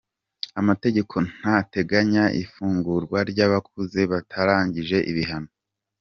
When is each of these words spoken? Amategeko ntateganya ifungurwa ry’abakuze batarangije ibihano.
Amategeko 0.61 1.15
ntateganya 1.31 2.25
ifungurwa 2.41 3.19
ry’abakuze 3.31 3.99
batarangije 4.11 4.97
ibihano. 5.11 5.51